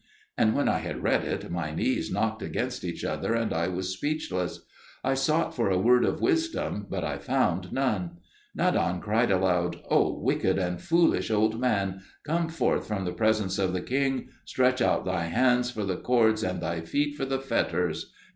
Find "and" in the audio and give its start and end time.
0.35-0.55, 3.35-3.53, 10.57-10.81, 16.41-16.61